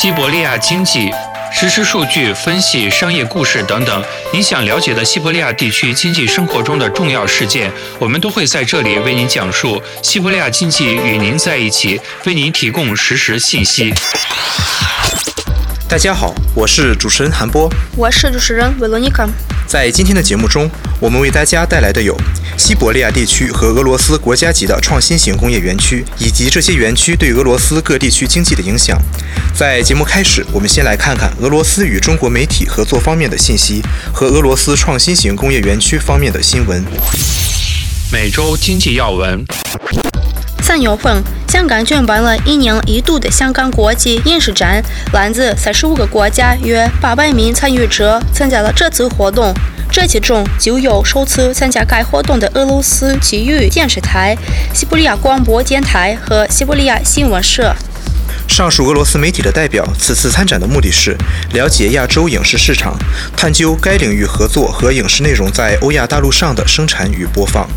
[0.00, 1.12] 西伯利亚经济
[1.52, 9.82] 实时数据分析、商业故事等等，您想了解的西伯利亚地区经济生活中的重要事件，我们都会在这里为您讲述。
[10.02, 13.92] 西伯利亚经济与您在一起，为您提供实时信息。
[15.86, 19.28] 大家好，我是主持人韩波，我是主持人维罗妮卡。
[19.70, 22.12] 在今天的节目中，我们为大家带来的有
[22.58, 29.00] 西伯利亚地区和俄罗斯国家级的创新型工业园区，以及这些园区对俄罗斯各地区经济的影响。
[29.54, 33.80] 在节目开始，我们先来看看俄罗斯与中国媒体合作方面的信息
[34.12, 36.84] 和俄罗斯创新型工业园区方面的新闻。
[38.10, 39.44] 每周经济要闻。
[40.64, 44.80] 三月份，香港举办了一年一度的香港国际影视展，
[45.12, 49.52] 来自三十五个国家约八百名参与者参加了这次活动。
[49.90, 54.36] 这其中就有首次参加该活动的俄罗斯体育电视台、
[54.72, 57.74] 西伯利亚广播电台和西伯利亚新闻社。
[58.46, 61.16] 上述俄罗斯媒体的代表此次参展的目的是
[61.52, 62.96] 了解亚洲影视市场，
[63.36, 67.68] 探究该领域合作和影视内容在欧亚大陆上的生产与播放。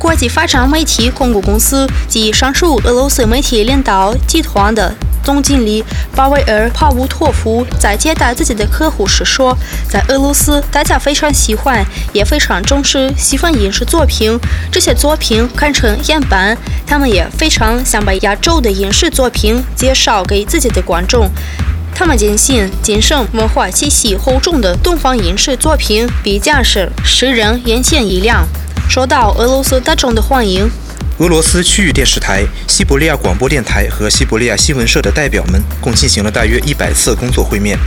[0.00, 5.84] 国际发展媒体控股公司及上述俄罗斯媒体领导集团的总经理
[6.16, 9.54] 巴维尔·帕乌托夫在接待自己的客户时说
[9.86, 11.84] ：“在俄罗斯，大家非常喜欢，
[12.14, 14.40] 也非常重视西方影视作品。
[14.72, 16.56] 这些作品堪称样板，
[16.86, 21.28] 他们也非常想把亚洲的影视作品介绍给自己的观众。
[21.94, 28.48] 他们坚信，精神文化气息厚重的东方影视作品必将是世人眼前一亮。”
[28.90, 30.68] 受到俄罗斯大众的欢迎。
[31.18, 37.78] 俄罗斯区域电视台、西伯利亚广播电台和西伯利亚新闻社的代表们共进行了大约一百次工作会面。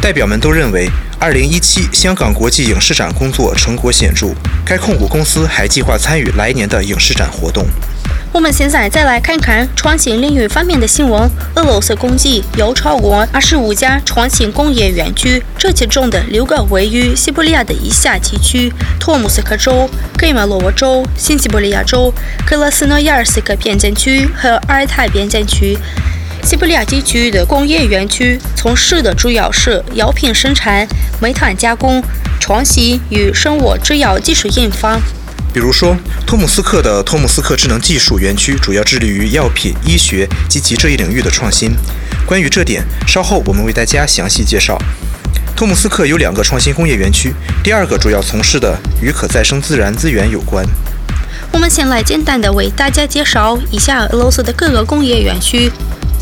[0.00, 0.88] 代表们都认为
[1.20, 4.28] ，2017香港国际影视展工作成果显著。
[4.64, 7.66] 该控股公司还计划参与来年的影视展活动。
[8.34, 11.30] 我们现在再来看看创新领域方面的新闻。
[11.54, 22.12] 俄罗斯共计有超过二十五家创新工业园区，这其中的六个位于西伯利亚的以下地区：托木斯克州、盖马洛沃州、新西伯利亚州、
[22.44, 25.78] 克拉斯诺亚尔斯克边境区和阿尔泰边境区。
[26.42, 30.84] 西伯利亚地区的工业园区从事的主要是药品生产、
[31.20, 32.02] 煤炭加工、
[32.40, 35.00] 创新与生物制药技术研发。
[35.54, 41.70] 比如说，托姆斯克的托姆斯克智能技术园区主要致力于药品、医学及其这一领域的创新。
[42.26, 44.76] 关于这点，稍后我们为大家详细介绍。
[45.54, 47.32] 托姆斯克有两个创新工业园区，
[47.62, 50.66] 第二个主要从事的与可再生自然资源有关。
[51.52, 55.70] 我们先来简单的为大家介绍一下俄罗斯的各个工业园区。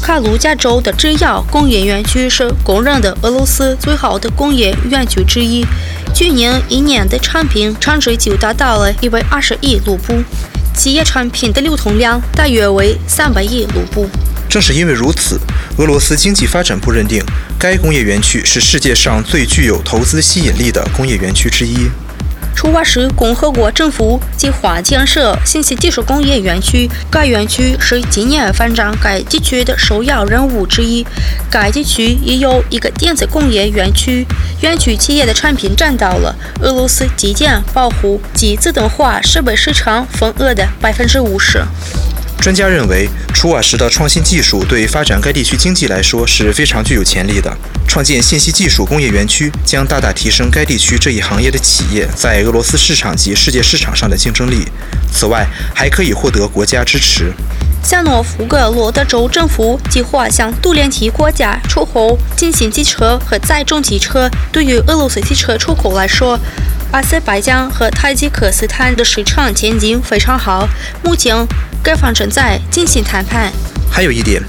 [0.03, 5.65] 卡卢加州的制药工业园区是公认的俄罗斯最好的工业园区之一。
[6.15, 10.23] 去年一年的产品产值就达到了一百二十亿卢布，
[10.77, 14.09] 企业产品的流通量大约为三百亿卢布。
[14.49, 15.41] 正是因为如此，
[15.79, 17.25] 俄罗斯经济发展部认定
[17.59, 21.89] 该工业园区是世界上最具有投资吸引力的工业园区之一。
[22.55, 31.05] 出发时共和国政府计划建设信息技术工业园区，该园区是今年发展该地区的首要任务之一。
[31.51, 34.27] 该地区也有一个电子工业园区，
[34.61, 41.63] 园区企业的产品占到了俄罗斯基建保护及自动化设备市场份额的百分之五十。
[42.43, 47.57] 专家认为，楚瓦什的创新技术对发展该地区经济来说是非常具有潜力的。
[47.87, 54.67] 创建信息技术工业园区将大大提升该地区这一行业的企业在俄罗斯市场及世界市场上的竞争力。
[55.13, 57.33] 此外，还可以获得国家支持。
[57.85, 64.29] 夏诺夫哥罗德州政府计划向杜连提国家出口进行机车和载重机车。
[64.51, 66.39] 对于俄罗斯汽车出口来说，
[66.93, 70.69] 阿塞拜疆和塔吉克斯坦的市场前景非常好。
[71.03, 71.35] 目前，
[71.83, 73.51] 各方正在进行谈判。
[73.91, 74.43] 还有一点，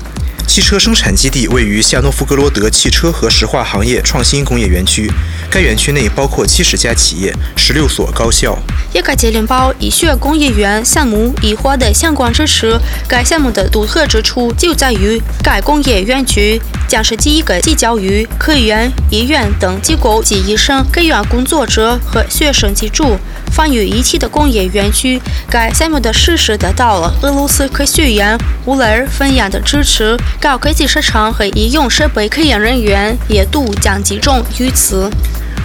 [0.45, 5.09] 汽车生产基地位于夏诺夫格罗德汽车和石化行业创新工业园区，
[5.53, 8.57] 该园区内包括七十家企业、十六所高校。
[8.94, 12.75] 耶加捷林堡医学工业园项目已获得相关支持。
[13.07, 23.15] 该项目的独特之处就在于，该工业园区将是第一个集教育、科研、医院等机构及医生、科研工作者和学生居住、
[23.51, 25.21] 放于一体的工业园区。
[25.47, 28.35] 该项目的实施得到了俄罗斯科学院
[28.65, 35.07] 乌拉尔分院的支持，高科技市场和医用设备科研人员也都将集中于此。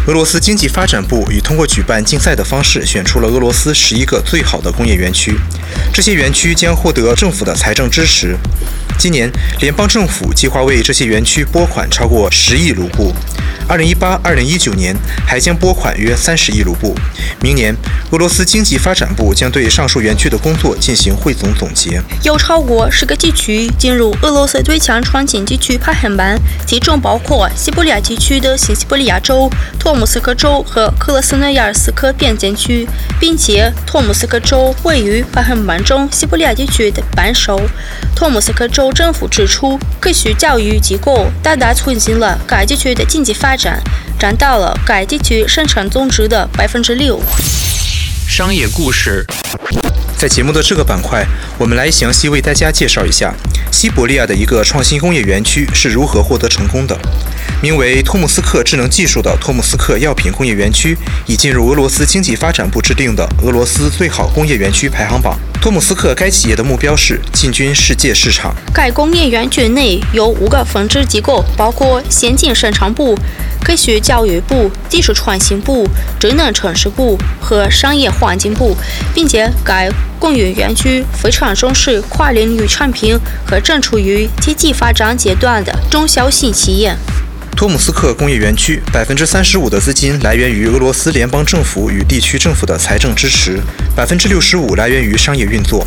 [0.08, 5.38] 俄罗斯经济发展部已通过举办竞赛的方式，选出了俄罗斯十一个最好的工业园区。
[5.92, 8.34] 这些园区将获得政府的财政支持。
[8.98, 13.12] 今年，联邦政府计划为这些园区拨款超过十亿卢布。
[13.68, 16.94] 二零一八、二零一九年还将拨款约三十亿卢布。
[17.42, 17.76] 明年，
[18.10, 22.00] 俄罗斯经济发展部将对上述园区的工作进行汇总总结。
[22.22, 26.34] 有超过十个地区进入俄罗斯最强创新地区排行榜，
[26.66, 32.88] 其中包括西伯利亚地区的新西伯利亚州、托木斯克州和克罗斯诺亚尔斯克边境区，
[33.20, 37.60] 并且托木斯克州位于排行榜中西伯利亚地区的榜首。
[38.16, 43.82] 托木斯克州政府指出，科学教育机构大大促进了该地区的经济发展展，
[44.18, 47.20] 占到了该地区生产总值的百分之六。
[48.28, 49.26] 商业故事，
[50.16, 51.26] 在节目的这个板块，
[51.58, 53.34] 我们来详细为大家介绍一下
[53.72, 56.96] 西伯利亚的一个创新工业园区是如何获得成功的。
[57.60, 60.96] 名为托姆斯克智能技术的托姆斯克药品工业园区
[61.26, 65.36] 已进入俄罗斯经济发展部制定的俄罗斯最好工业园区排行榜。
[65.68, 68.54] 托姆斯克该企业的目标是进军世界市场。
[68.72, 73.14] 该工业园区内有五个分支机构，包括先进生产部、
[73.62, 75.86] 科学教育部、技术创新部、
[76.18, 78.74] 智能城市部和商业环境部，
[79.14, 83.14] 并且该工业园区非常重视跨领域产品
[83.46, 86.96] 和正处于经济发展阶段的中小型企业。
[87.58, 93.60] 托姆斯克工业园区百分之三十五的资金来源于俄罗斯联邦政府与地区政府的财政支持，
[93.96, 95.84] 百分之六十五来源于商业运作。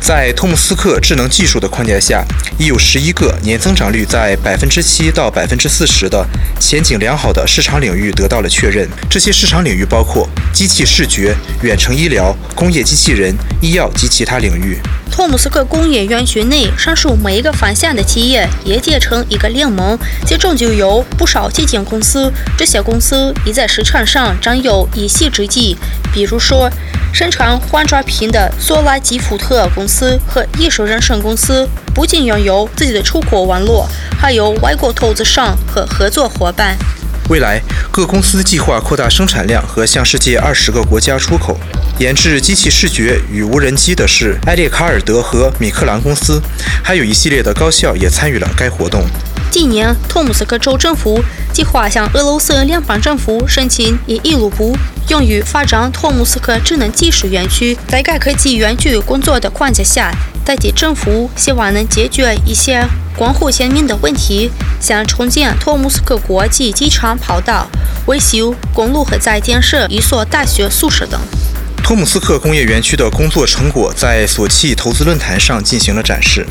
[0.00, 2.24] 在托木斯克智能技术的框架下，
[2.58, 6.24] 已有十一个年增长率在百分之七到百分之四十的
[6.60, 8.88] 前景良好的市场领域得到了确认。
[9.10, 14.78] 这些市场领域包括机器视觉、远程医疗、工业机器人、医药及其他领域。
[15.10, 22.30] 托木斯克工业园区内上述每一个方向的企业也结成一个联盟，其中就有不少基金公司。
[22.56, 25.76] 这些公司已在市场上占有一席之地。
[26.12, 26.70] 比如说，
[27.12, 33.88] 生产化妆品的索拉吉福特公公司和艺术人生公司，不仅拥有自己的出口网络，
[34.20, 36.76] 还有外国投资商和合作伙伴。
[37.28, 37.62] 未来，
[37.92, 41.56] 各公司计划扩大生产量和向世界二十个国家出口。
[42.00, 46.42] 研制机器视觉与无人机的是埃列卡尔德和米克兰公司，
[46.82, 49.04] 还有一系列的高校也参与了该活动。
[49.50, 51.22] 今年，托木斯克州政府
[51.52, 54.76] 计划向俄罗斯联邦政府申请一亿卢布，
[55.08, 57.76] 用于发展托木斯克智能技术园区。
[57.88, 60.12] 在该科技园区工作的框架下，
[60.44, 67.66] 代地政府希望能解决一些关乎前面的问题，像重建托木斯克国际机场跑道、
[68.06, 71.18] 维修公路和在建设一所大学宿舍等。
[71.82, 76.44] 托姆斯克工业园区的工作成果在索契投资论坛上进行了展示。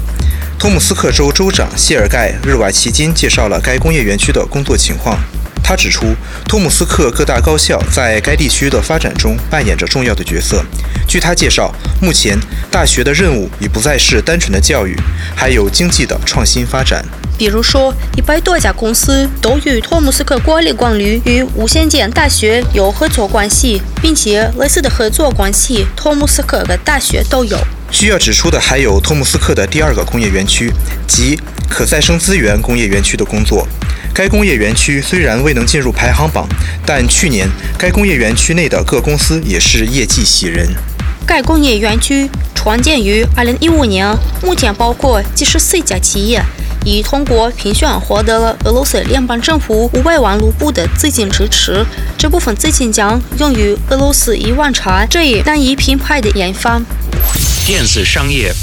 [0.65, 5.15] 托姆斯克州州长谢尔盖日瓦奇金介绍了该工业园区的工作情况。
[5.63, 6.15] 他指出，
[6.47, 10.65] 托姆斯克各大高校在该地区的发展中扮演着重要的角色。
[11.07, 11.71] 据他介绍，
[12.01, 12.35] 目前
[12.71, 14.97] 大学的任务已不再是单纯的教育，
[15.35, 17.05] 还有经济的创新发展。
[17.37, 27.55] 比如说，一百多家公司都与托姆斯克国立管理与无线电大学有合作关系，并且类似的合作关系，托姆斯克的大学都有。
[27.95, 30.69] 需要指出的还有托木斯克的第二个工业园区，
[31.07, 31.39] 即
[31.69, 33.65] 可再生资源工业园区的工作。
[34.13, 36.45] 该工业园区虽然未能进入排行榜，
[36.85, 37.47] 但去年
[37.77, 40.67] 该工业园区内的各公司也是业绩喜人。
[41.25, 46.43] 该工业园区创建于2015年，目前包括七十四家企业。
[46.83, 51.83] 已通过评选获得了俄罗斯联邦政府五百万卢布的资金支持，
[52.15, 56.79] 这部分资金将用于俄罗斯一万茶这一单一品牌的研发。
[57.65, 58.53] 电子商业。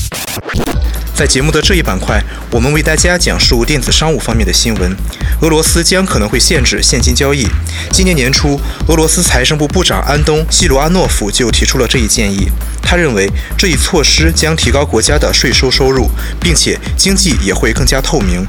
[1.13, 4.97] 在节目的这一板块，我们为大家讲述电子商务方面的新闻。
[5.41, 7.45] 俄罗斯将可能会限制现金交易。
[7.91, 12.47] 今年年初，俄罗斯财政部部长安东·西罗阿诺夫就提出了这一建议。
[12.81, 13.29] 他认为
[13.59, 16.09] 这一措施将提高国家的税收收入，
[16.41, 18.47] 并且经济也会更加透明。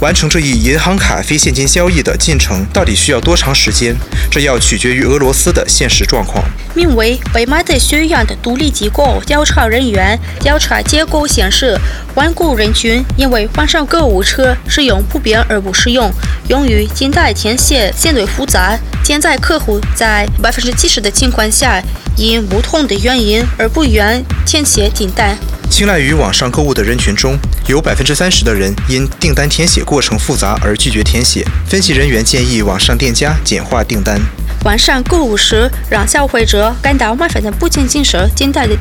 [0.00, 3.94] 完成这一银行卡非现金交易的进程到底需要多长时间？
[4.30, 6.42] 这要取决于俄罗斯的现实状况。
[6.74, 11.76] 名为“北马的学院”的独立机构调查人员调查结果显示，
[12.14, 16.10] 顽固人群因为网上购物车使用不便而不使用，
[16.48, 18.78] 用于近代填写相对复杂。
[19.02, 21.82] 潜在客户在百分之七十的情况下，
[22.16, 25.36] 因不同的原因而不愿填写订单。
[25.68, 27.36] 青睐于网上购物的人群中，
[27.70, 31.46] 有百分之三十的人因订单填写过程复杂而拒绝填写。
[31.68, 34.20] 分析人员建议网上店家简化订单。
[34.64, 38.76] 网上购物时，让消费者感到麻烦的不仅仅是订单的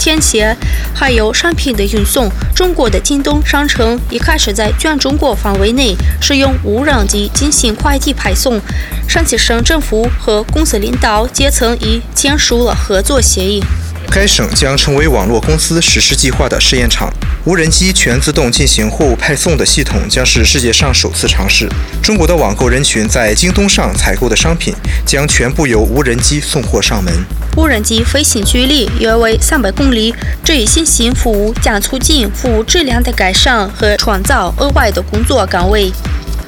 [0.00, 0.54] 填写，
[0.92, 2.28] 还有商品的运送。
[2.56, 8.60] 中国的京东商城一开始在全中国范围内使用无人机进行快递派送。
[9.08, 13.62] 山西省政府和公司领导阶层已签署了合作协议。
[14.10, 17.08] 该省将成为网络公司实施计划的试验场。
[17.46, 21.68] 无人机全自动进行货物派送的系统将是世界上首次尝试。
[22.02, 24.74] 中国的网购人群在京东上采购的商品
[25.04, 27.12] 将全部由无人机送货上门。
[27.58, 35.92] 无人机飞行距离约为三百公里，这一新型服务将促进服务质量的改善和创造额外的工作岗位，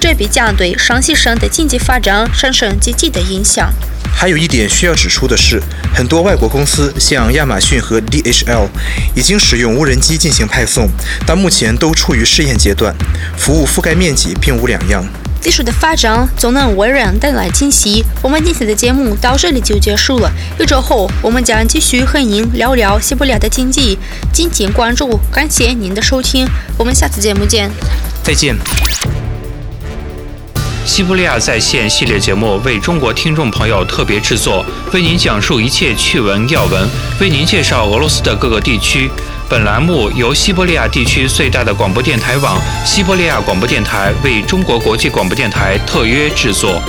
[0.01, 3.71] 这必将对山西省的经济发展产生积极的影响。
[4.19, 5.63] 还有一点需要指出的是，
[5.95, 8.67] 很多外国公司，像亚马逊和 DHL，
[9.15, 10.89] 已经使用无人机进行派送，
[11.27, 12.95] 但目前都处于试验阶段，
[13.37, 15.05] 服务覆盖面积并无两样。
[15.39, 18.03] 技术的发展总能为人带来惊喜。
[18.23, 23.99] 我们今天的节目到这里就结束了，一周后我们将继续和您聊聊西伯利亚的经济，
[24.33, 25.21] 敬请关注。
[25.31, 27.71] 感谢您的收听，我们下次节目见。
[28.25, 28.57] 再见。
[30.87, 36.89] 西伯利亚在线系列节目为中国听众朋友特别制作，为您讲述一切趣闻要闻，
[37.21, 39.11] 为您介绍俄罗斯的各个地区。
[39.49, 46.81] 本栏目由西伯利亚地区最大的广播电台网——西伯利亚广播电台为中国国际广播电台特约制作。